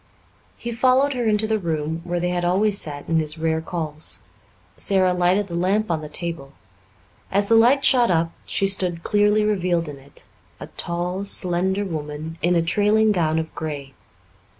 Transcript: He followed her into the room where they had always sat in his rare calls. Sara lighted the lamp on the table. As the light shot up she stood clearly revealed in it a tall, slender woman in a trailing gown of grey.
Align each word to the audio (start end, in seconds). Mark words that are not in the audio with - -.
He 0.57 0.71
followed 0.71 1.13
her 1.13 1.25
into 1.25 1.45
the 1.45 1.59
room 1.59 2.01
where 2.03 2.19
they 2.19 2.29
had 2.31 2.43
always 2.43 2.81
sat 2.81 3.07
in 3.07 3.19
his 3.19 3.37
rare 3.37 3.61
calls. 3.61 4.23
Sara 4.75 5.13
lighted 5.13 5.45
the 5.45 5.53
lamp 5.53 5.91
on 5.91 6.01
the 6.01 6.09
table. 6.09 6.53
As 7.29 7.45
the 7.47 7.53
light 7.55 7.85
shot 7.85 8.09
up 8.09 8.31
she 8.47 8.65
stood 8.65 9.03
clearly 9.03 9.43
revealed 9.43 9.87
in 9.87 9.99
it 9.99 10.23
a 10.59 10.65
tall, 10.75 11.23
slender 11.25 11.85
woman 11.85 12.39
in 12.41 12.55
a 12.55 12.63
trailing 12.63 13.11
gown 13.11 13.37
of 13.37 13.53
grey. 13.53 13.93